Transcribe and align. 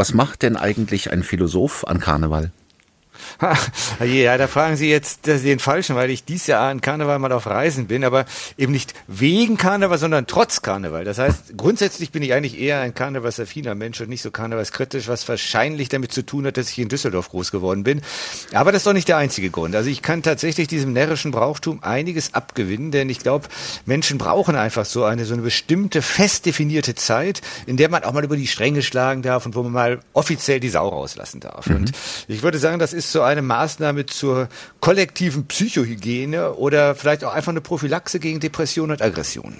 Was 0.00 0.14
macht 0.14 0.40
denn 0.40 0.56
eigentlich 0.56 1.12
ein 1.12 1.22
Philosoph 1.22 1.86
an 1.86 2.00
Karneval? 2.00 2.52
Ja, 4.04 4.36
da 4.38 4.46
fragen 4.46 4.76
Sie 4.76 4.90
jetzt 4.90 5.26
den 5.26 5.58
Falschen, 5.58 5.96
weil 5.96 6.10
ich 6.10 6.24
dies 6.24 6.46
Jahr 6.46 6.68
an 6.68 6.80
Karneval 6.80 7.18
mal 7.18 7.32
auf 7.32 7.46
Reisen 7.46 7.86
bin, 7.86 8.04
aber 8.04 8.26
eben 8.56 8.72
nicht 8.72 8.94
wegen 9.06 9.56
Karneval, 9.56 9.98
sondern 9.98 10.26
trotz 10.26 10.62
Karneval. 10.62 11.04
Das 11.04 11.18
heißt, 11.18 11.56
grundsätzlich 11.56 12.12
bin 12.12 12.22
ich 12.22 12.32
eigentlich 12.32 12.58
eher 12.58 12.80
ein 12.80 12.94
karnevalsaffiner 12.94 13.74
Mensch 13.74 14.00
und 14.00 14.08
nicht 14.08 14.22
so 14.22 14.30
karnevalskritisch, 14.30 15.08
was 15.08 15.28
wahrscheinlich 15.28 15.88
damit 15.88 16.12
zu 16.12 16.22
tun 16.22 16.46
hat, 16.46 16.56
dass 16.56 16.70
ich 16.70 16.78
in 16.78 16.88
Düsseldorf 16.88 17.28
groß 17.30 17.50
geworden 17.50 17.84
bin. 17.84 18.00
Aber 18.52 18.72
das 18.72 18.80
ist 18.80 18.86
doch 18.86 18.92
nicht 18.92 19.08
der 19.08 19.16
einzige 19.16 19.50
Grund. 19.50 19.74
Also 19.74 19.90
ich 19.90 20.02
kann 20.02 20.22
tatsächlich 20.22 20.68
diesem 20.68 20.92
närrischen 20.92 21.30
Brauchtum 21.30 21.82
einiges 21.82 22.34
abgewinnen, 22.34 22.90
denn 22.90 23.08
ich 23.08 23.20
glaube, 23.20 23.48
Menschen 23.86 24.18
brauchen 24.18 24.56
einfach 24.56 24.84
so 24.84 25.04
eine, 25.04 25.24
so 25.24 25.34
eine 25.34 25.42
bestimmte, 25.42 26.02
fest 26.02 26.46
definierte 26.46 26.94
Zeit, 26.94 27.40
in 27.66 27.76
der 27.76 27.88
man 27.88 28.04
auch 28.04 28.12
mal 28.12 28.24
über 28.24 28.36
die 28.36 28.46
Stränge 28.46 28.82
schlagen 28.82 29.22
darf 29.22 29.46
und 29.46 29.54
wo 29.54 29.62
man 29.62 29.72
mal 29.72 30.00
offiziell 30.12 30.60
die 30.60 30.68
Sau 30.68 30.88
rauslassen 30.88 31.40
darf. 31.40 31.66
Mhm. 31.66 31.76
Und 31.76 31.92
ich 32.28 32.42
würde 32.42 32.58
sagen, 32.58 32.78
das 32.78 32.92
ist 32.92 33.09
so 33.10 33.22
eine 33.22 33.42
Maßnahme 33.42 34.06
zur 34.06 34.48
kollektiven 34.80 35.46
Psychohygiene 35.46 36.54
oder 36.54 36.94
vielleicht 36.94 37.24
auch 37.24 37.32
einfach 37.32 37.50
eine 37.50 37.60
Prophylaxe 37.60 38.18
gegen 38.18 38.40
Depression 38.40 38.90
und 38.90 39.02
Aggression. 39.02 39.54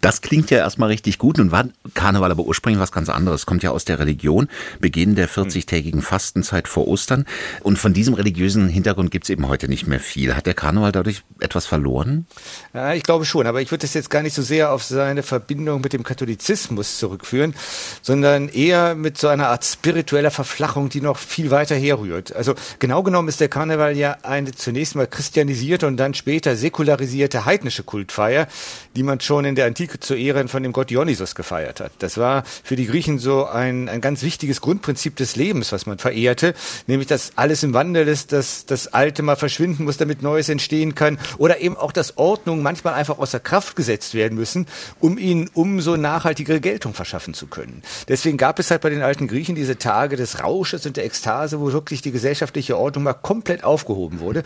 Das 0.00 0.20
klingt 0.20 0.50
ja 0.50 0.58
erstmal 0.58 0.88
richtig 0.88 1.18
gut. 1.18 1.38
Nun 1.38 1.50
war 1.50 1.68
Karneval 1.94 2.30
aber 2.30 2.44
ursprünglich 2.44 2.80
was 2.80 2.92
ganz 2.92 3.08
anderes. 3.08 3.46
Kommt 3.46 3.62
ja 3.62 3.70
aus 3.70 3.84
der 3.84 3.98
Religion. 3.98 4.48
Beginn 4.80 5.14
der 5.14 5.28
40-tägigen 5.28 6.02
Fastenzeit 6.02 6.68
vor 6.68 6.86
Ostern. 6.88 7.26
Und 7.62 7.78
von 7.78 7.92
diesem 7.92 8.14
religiösen 8.14 8.68
Hintergrund 8.68 9.10
gibt 9.10 9.24
es 9.24 9.30
eben 9.30 9.48
heute 9.48 9.68
nicht 9.68 9.86
mehr 9.86 10.00
viel. 10.00 10.36
Hat 10.36 10.46
der 10.46 10.54
Karneval 10.54 10.92
dadurch 10.92 11.22
etwas 11.40 11.66
verloren? 11.66 12.26
Ja, 12.74 12.94
ich 12.94 13.02
glaube 13.02 13.24
schon. 13.24 13.46
Aber 13.46 13.60
ich 13.60 13.70
würde 13.70 13.82
das 13.82 13.94
jetzt 13.94 14.10
gar 14.10 14.22
nicht 14.22 14.34
so 14.34 14.42
sehr 14.42 14.72
auf 14.72 14.84
seine 14.84 15.22
Verbindung 15.22 15.80
mit 15.80 15.92
dem 15.92 16.02
Katholizismus 16.02 16.98
zurückführen, 16.98 17.54
sondern 18.02 18.48
eher 18.48 18.94
mit 18.94 19.18
so 19.18 19.28
einer 19.28 19.48
Art 19.48 19.64
spiritueller 19.64 20.30
Verflachung, 20.30 20.88
die 20.88 21.00
noch 21.00 21.18
viel 21.18 21.50
weiter 21.50 21.76
herrührt. 21.76 22.34
Also 22.34 22.54
genau 22.78 22.89
genommen 22.98 23.28
ist 23.28 23.40
der 23.40 23.48
Karneval 23.48 23.96
ja 23.96 24.16
eine 24.22 24.50
zunächst 24.50 24.96
mal 24.96 25.06
christianisierte 25.06 25.86
und 25.86 25.96
dann 25.96 26.12
später 26.12 26.56
säkularisierte 26.56 27.44
heidnische 27.44 27.84
Kultfeier, 27.84 28.48
die 28.96 29.04
man 29.04 29.20
schon 29.20 29.44
in 29.44 29.54
der 29.54 29.66
Antike 29.66 30.00
zu 30.00 30.14
Ehren 30.14 30.48
von 30.48 30.64
dem 30.64 30.72
Gott 30.72 30.90
Dionysos 30.90 31.36
gefeiert 31.36 31.78
hat. 31.78 31.92
Das 32.00 32.18
war 32.18 32.42
für 32.64 32.74
die 32.74 32.86
Griechen 32.86 33.20
so 33.20 33.46
ein, 33.46 33.88
ein 33.88 34.00
ganz 34.00 34.22
wichtiges 34.22 34.60
Grundprinzip 34.60 35.14
des 35.14 35.36
Lebens, 35.36 35.70
was 35.70 35.86
man 35.86 35.98
verehrte, 35.98 36.54
nämlich 36.88 37.06
dass 37.06 37.32
alles 37.36 37.62
im 37.62 37.74
Wandel 37.74 38.08
ist, 38.08 38.32
dass 38.32 38.66
das 38.66 38.88
Alte 38.88 39.22
mal 39.22 39.36
verschwinden 39.36 39.84
muss, 39.84 39.96
damit 39.96 40.22
Neues 40.22 40.48
entstehen 40.48 40.96
kann 40.96 41.18
oder 41.38 41.60
eben 41.60 41.76
auch, 41.76 41.92
dass 41.92 42.18
Ordnungen 42.18 42.64
manchmal 42.64 42.94
einfach 42.94 43.18
außer 43.18 43.38
Kraft 43.38 43.76
gesetzt 43.76 44.14
werden 44.14 44.36
müssen, 44.36 44.66
um 44.98 45.16
ihnen 45.16 45.48
umso 45.54 45.96
nachhaltigere 45.96 46.60
Geltung 46.60 46.92
verschaffen 46.92 47.34
zu 47.34 47.46
können. 47.46 47.82
Deswegen 48.08 48.36
gab 48.36 48.58
es 48.58 48.72
halt 48.72 48.80
bei 48.80 48.90
den 48.90 49.02
alten 49.02 49.28
Griechen 49.28 49.54
diese 49.54 49.78
Tage 49.78 50.16
des 50.16 50.42
Rausches 50.42 50.86
und 50.86 50.96
der 50.96 51.04
Ekstase, 51.04 51.60
wo 51.60 51.72
wirklich 51.72 52.02
die 52.02 52.10
gesellschaftliche 52.10 52.69
Ordnung 52.76 53.00
Ordnung 53.00 53.04
mal 53.04 53.14
komplett 53.14 53.64
aufgehoben 53.64 54.20
wurde. 54.20 54.42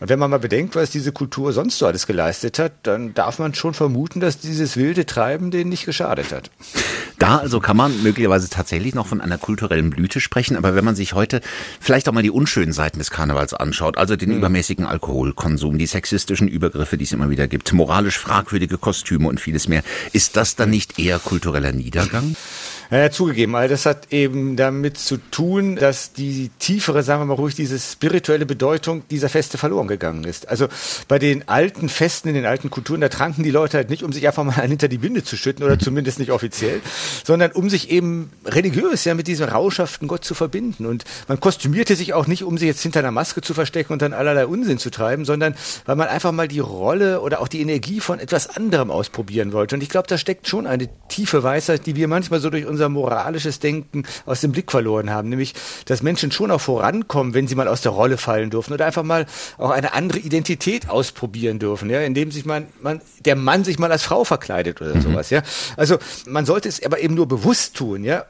Und 0.00 0.08
wenn 0.08 0.18
man 0.18 0.30
mal 0.30 0.38
bedenkt, 0.38 0.76
was 0.76 0.90
diese 0.90 1.12
Kultur 1.12 1.52
sonst 1.52 1.78
so 1.78 1.86
alles 1.86 2.06
geleistet 2.06 2.58
hat, 2.58 2.72
dann 2.84 3.14
darf 3.14 3.38
man 3.38 3.54
schon 3.54 3.74
vermuten, 3.74 4.20
dass 4.20 4.38
dieses 4.38 4.76
wilde 4.76 5.06
Treiben 5.06 5.50
denen 5.50 5.70
nicht 5.70 5.84
geschadet 5.84 6.32
hat. 6.32 6.50
Da 7.18 7.38
also 7.38 7.58
kann 7.58 7.76
man 7.76 8.02
möglicherweise 8.02 8.48
tatsächlich 8.48 8.94
noch 8.94 9.06
von 9.06 9.20
einer 9.20 9.38
kulturellen 9.38 9.90
Blüte 9.90 10.20
sprechen, 10.20 10.56
aber 10.56 10.76
wenn 10.76 10.84
man 10.84 10.94
sich 10.94 11.14
heute 11.14 11.40
vielleicht 11.80 12.08
auch 12.08 12.12
mal 12.12 12.22
die 12.22 12.30
unschönen 12.30 12.72
Seiten 12.72 12.98
des 12.98 13.10
Karnevals 13.10 13.54
anschaut, 13.54 13.98
also 13.98 14.14
den 14.14 14.30
mhm. 14.30 14.36
übermäßigen 14.36 14.86
Alkoholkonsum, 14.86 15.78
die 15.78 15.86
sexistischen 15.86 16.46
Übergriffe, 16.46 16.96
die 16.96 17.04
es 17.04 17.12
immer 17.12 17.30
wieder 17.30 17.48
gibt, 17.48 17.72
moralisch 17.72 18.18
fragwürdige 18.18 18.78
Kostüme 18.78 19.28
und 19.28 19.40
vieles 19.40 19.66
mehr, 19.66 19.82
ist 20.12 20.36
das 20.36 20.54
dann 20.54 20.70
nicht 20.70 20.98
eher 21.00 21.18
kultureller 21.18 21.72
Niedergang? 21.72 22.36
Ja, 22.90 23.10
zugegeben, 23.10 23.54
all 23.54 23.68
das 23.68 23.84
hat 23.84 24.14
eben 24.14 24.56
damit 24.56 24.96
zu 24.96 25.18
tun, 25.18 25.76
dass 25.76 26.14
die 26.14 26.50
tiefere, 26.58 27.02
sagen 27.02 27.20
wir 27.20 27.26
mal 27.26 27.34
ruhig, 27.34 27.54
diese 27.54 27.78
spirituelle 27.78 28.46
Bedeutung 28.46 29.02
dieser 29.10 29.28
Feste 29.28 29.58
verloren 29.58 29.88
gegangen 29.88 30.24
ist. 30.24 30.48
Also 30.48 30.68
bei 31.06 31.18
den 31.18 31.46
alten 31.48 31.90
Festen, 31.90 32.28
in 32.28 32.34
den 32.34 32.46
alten 32.46 32.70
Kulturen, 32.70 33.02
da 33.02 33.10
tranken 33.10 33.42
die 33.42 33.50
Leute 33.50 33.76
halt 33.76 33.90
nicht, 33.90 34.04
um 34.04 34.12
sich 34.12 34.26
einfach 34.26 34.42
mal 34.42 34.54
hinter 34.54 34.88
die 34.88 34.96
Binde 34.96 35.22
zu 35.22 35.36
schütten 35.36 35.66
oder 35.66 35.78
zumindest 35.78 36.18
nicht 36.18 36.30
offiziell, 36.30 36.80
sondern 37.24 37.52
um 37.52 37.68
sich 37.68 37.90
eben 37.90 38.30
religiös 38.46 39.04
ja 39.04 39.14
mit 39.14 39.26
diesem 39.26 39.50
rauschhaften 39.50 40.08
Gott 40.08 40.24
zu 40.24 40.32
verbinden. 40.32 40.86
Und 40.86 41.04
man 41.28 41.40
kostümierte 41.40 41.94
sich 41.94 42.14
auch 42.14 42.26
nicht, 42.26 42.42
um 42.42 42.56
sich 42.56 42.68
jetzt 42.68 42.80
hinter 42.80 43.00
einer 43.00 43.10
Maske 43.10 43.42
zu 43.42 43.52
verstecken 43.52 43.92
und 43.92 44.00
dann 44.00 44.14
allerlei 44.14 44.46
Unsinn 44.46 44.78
zu 44.78 44.88
treiben, 44.88 45.26
sondern 45.26 45.54
weil 45.84 45.96
man 45.96 46.08
einfach 46.08 46.32
mal 46.32 46.48
die 46.48 46.60
Rolle 46.60 47.20
oder 47.20 47.42
auch 47.42 47.48
die 47.48 47.60
Energie 47.60 48.00
von 48.00 48.18
etwas 48.18 48.48
anderem 48.56 48.90
ausprobieren 48.90 49.52
wollte. 49.52 49.74
Und 49.74 49.82
ich 49.82 49.90
glaube, 49.90 50.08
da 50.08 50.16
steckt 50.16 50.48
schon 50.48 50.66
eine 50.66 50.88
tiefe 51.08 51.42
Weisheit, 51.42 51.84
die 51.84 51.94
wir 51.94 52.08
manchmal 52.08 52.40
so 52.40 52.48
durch 52.48 52.64
unser 52.64 52.77
unser 52.78 52.88
moralisches 52.88 53.58
Denken 53.58 54.04
aus 54.24 54.40
dem 54.40 54.52
Blick 54.52 54.70
verloren 54.70 55.10
haben. 55.10 55.28
Nämlich, 55.28 55.54
dass 55.86 56.02
Menschen 56.02 56.30
schon 56.30 56.52
auch 56.52 56.60
vorankommen, 56.60 57.34
wenn 57.34 57.48
sie 57.48 57.56
mal 57.56 57.66
aus 57.66 57.80
der 57.80 57.92
Rolle 57.92 58.16
fallen 58.16 58.50
dürfen 58.50 58.72
oder 58.72 58.86
einfach 58.86 59.02
mal 59.02 59.26
auch 59.58 59.70
eine 59.70 59.92
andere 59.94 60.20
Identität 60.20 60.88
ausprobieren 60.88 61.58
dürfen, 61.58 61.90
ja, 61.90 62.00
indem 62.00 62.30
sich 62.30 62.44
man, 62.44 62.66
man, 62.80 63.00
der 63.24 63.34
Mann 63.34 63.64
sich 63.64 63.78
mal 63.78 63.90
als 63.90 64.04
Frau 64.04 64.22
verkleidet 64.24 64.80
oder 64.80 64.94
mhm. 64.94 65.00
sowas, 65.00 65.30
ja. 65.30 65.42
Also, 65.76 65.98
man 66.26 66.46
sollte 66.46 66.68
es 66.68 66.84
aber 66.84 67.00
eben 67.00 67.14
nur 67.14 67.26
bewusst 67.26 67.76
tun, 67.76 68.04
ja. 68.04 68.24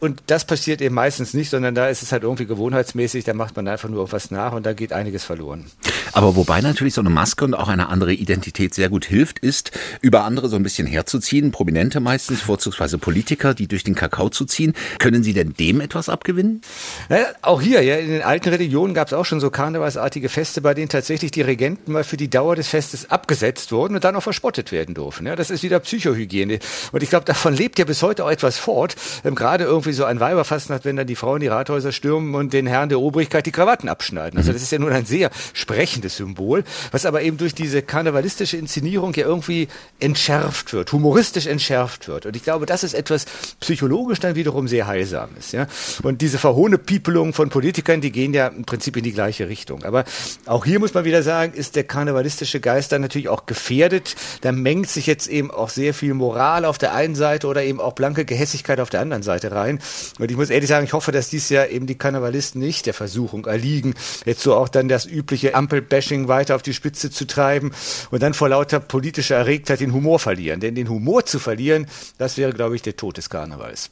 Und 0.00 0.22
das 0.26 0.44
passiert 0.44 0.80
eben 0.80 0.94
meistens 0.94 1.34
nicht, 1.34 1.50
sondern 1.50 1.74
da 1.74 1.88
ist 1.88 2.02
es 2.02 2.12
halt 2.12 2.22
irgendwie 2.22 2.46
gewohnheitsmäßig, 2.46 3.24
da 3.24 3.34
macht 3.34 3.56
man 3.56 3.68
einfach 3.68 3.88
nur 3.88 4.12
was 4.12 4.30
nach 4.30 4.52
und 4.52 4.66
da 4.66 4.72
geht 4.72 4.92
einiges 4.92 5.24
verloren. 5.24 5.64
Aber 6.12 6.36
wobei 6.36 6.60
natürlich 6.60 6.94
so 6.94 7.00
eine 7.00 7.10
Maske 7.10 7.44
und 7.44 7.54
auch 7.54 7.68
eine 7.68 7.88
andere 7.88 8.12
Identität 8.12 8.74
sehr 8.74 8.88
gut 8.88 9.04
hilft, 9.04 9.40
ist, 9.40 9.72
über 10.00 10.24
andere 10.24 10.48
so 10.48 10.56
ein 10.56 10.62
bisschen 10.62 10.86
herzuziehen, 10.86 11.50
Prominente 11.50 11.98
meistens, 12.00 12.40
vorzugsweise 12.40 12.98
Politiker, 12.98 13.52
die 13.52 13.66
durch 13.66 13.82
den 13.82 13.94
Kakao 13.94 14.28
zu 14.28 14.44
ziehen. 14.44 14.74
Können 14.98 15.24
Sie 15.24 15.32
denn 15.32 15.54
dem 15.54 15.80
etwas 15.80 16.08
abgewinnen? 16.08 16.62
Ja, 17.08 17.26
auch 17.42 17.60
hier, 17.60 17.82
ja, 17.82 17.96
in 17.96 18.10
den 18.10 18.22
alten 18.22 18.48
Religionen 18.48 18.94
gab 18.94 19.08
es 19.08 19.12
auch 19.12 19.24
schon 19.24 19.40
so 19.40 19.50
karnevalsartige 19.50 20.28
Feste, 20.28 20.60
bei 20.60 20.74
denen 20.74 20.88
tatsächlich 20.88 21.30
die 21.32 21.42
Regenten 21.42 21.92
mal 21.92 22.04
für 22.04 22.16
die 22.16 22.30
Dauer 22.30 22.54
des 22.54 22.68
Festes 22.68 23.10
abgesetzt 23.10 23.72
wurden 23.72 23.96
und 23.96 24.04
dann 24.04 24.14
auch 24.14 24.22
verspottet 24.22 24.70
werden 24.70 24.94
durften. 24.94 25.26
Ja, 25.26 25.34
das 25.34 25.50
ist 25.50 25.62
wieder 25.62 25.80
Psychohygiene. 25.80 26.60
Und 26.92 27.02
ich 27.02 27.10
glaube, 27.10 27.24
davon 27.24 27.54
lebt 27.54 27.78
ja 27.78 27.84
bis 27.84 28.02
heute 28.02 28.24
auch 28.24 28.30
etwas 28.30 28.56
fort. 28.56 28.94
Ähm, 29.24 29.34
gerade 29.34 29.64
irgendwie 29.64 29.83
so 29.92 30.04
ein 30.04 30.20
Weiberfastnacht, 30.20 30.84
wenn 30.84 30.96
dann 30.96 31.06
die 31.06 31.16
Frauen 31.16 31.40
die 31.40 31.48
Rathäuser 31.48 31.92
stürmen 31.92 32.34
und 32.34 32.52
den 32.52 32.66
Herren 32.66 32.88
der 32.88 33.00
Obrigkeit 33.00 33.46
die 33.46 33.52
Krawatten 33.52 33.88
abschneiden. 33.88 34.38
Also 34.38 34.50
mhm. 34.50 34.54
das 34.54 34.62
ist 34.62 34.72
ja 34.72 34.78
nun 34.78 34.92
ein 34.92 35.04
sehr 35.04 35.30
sprechendes 35.52 36.16
Symbol, 36.16 36.64
was 36.90 37.06
aber 37.06 37.22
eben 37.22 37.36
durch 37.36 37.54
diese 37.54 37.82
karnevalistische 37.82 38.56
Inszenierung 38.56 39.14
ja 39.14 39.26
irgendwie 39.26 39.68
entschärft 40.00 40.72
wird, 40.72 40.92
humoristisch 40.92 41.46
entschärft 41.46 42.08
wird. 42.08 42.26
Und 42.26 42.36
ich 42.36 42.42
glaube, 42.42 42.66
das 42.66 42.84
ist 42.84 42.94
etwas 42.94 43.26
psychologisch 43.60 44.20
dann 44.20 44.34
wiederum 44.34 44.68
sehr 44.68 44.86
heilsames. 44.86 45.52
Ja? 45.52 45.66
Und 46.02 46.20
diese 46.20 46.38
Verhohnepiepelung 46.38 47.32
von 47.32 47.50
Politikern, 47.50 48.00
die 48.00 48.12
gehen 48.12 48.34
ja 48.34 48.48
im 48.48 48.64
Prinzip 48.64 48.96
in 48.96 49.04
die 49.04 49.12
gleiche 49.12 49.48
Richtung. 49.48 49.84
Aber 49.84 50.04
auch 50.46 50.64
hier 50.64 50.78
muss 50.80 50.94
man 50.94 51.04
wieder 51.04 51.22
sagen, 51.22 51.52
ist 51.52 51.76
der 51.76 51.84
karnevalistische 51.84 52.60
Geist 52.60 52.92
dann 52.92 53.02
natürlich 53.02 53.28
auch 53.28 53.46
gefährdet. 53.46 54.16
Da 54.40 54.52
mengt 54.52 54.88
sich 54.88 55.06
jetzt 55.06 55.26
eben 55.26 55.50
auch 55.50 55.68
sehr 55.68 55.94
viel 55.94 56.14
Moral 56.14 56.64
auf 56.64 56.78
der 56.78 56.94
einen 56.94 57.14
Seite 57.14 57.46
oder 57.46 57.62
eben 57.64 57.80
auch 57.80 57.92
blanke 57.92 58.24
Gehässigkeit 58.24 58.80
auf 58.80 58.90
der 58.90 59.00
anderen 59.00 59.22
Seite 59.22 59.52
rein. 59.52 59.73
Und 60.18 60.30
ich 60.30 60.36
muss 60.36 60.50
ehrlich 60.50 60.68
sagen, 60.68 60.84
ich 60.84 60.92
hoffe, 60.92 61.12
dass 61.12 61.30
dies 61.30 61.48
Jahr 61.48 61.68
eben 61.68 61.86
die 61.86 61.96
Karnevalisten 61.96 62.60
nicht 62.60 62.86
der 62.86 62.94
Versuchung 62.94 63.46
erliegen, 63.46 63.94
jetzt 64.24 64.42
so 64.42 64.54
auch 64.54 64.68
dann 64.68 64.88
das 64.88 65.06
übliche 65.06 65.54
Ampelbashing 65.54 66.28
weiter 66.28 66.56
auf 66.56 66.62
die 66.62 66.74
Spitze 66.74 67.10
zu 67.10 67.26
treiben 67.26 67.72
und 68.10 68.22
dann 68.22 68.34
vor 68.34 68.48
lauter 68.48 68.80
politischer 68.80 69.36
Erregtheit 69.36 69.80
den 69.80 69.92
Humor 69.92 70.18
verlieren. 70.18 70.60
Denn 70.60 70.74
den 70.74 70.88
Humor 70.88 71.26
zu 71.26 71.38
verlieren, 71.38 71.86
das 72.18 72.36
wäre, 72.36 72.52
glaube 72.52 72.76
ich, 72.76 72.82
der 72.82 72.96
Tod 72.96 73.16
des 73.16 73.30
Karnevals. 73.30 73.82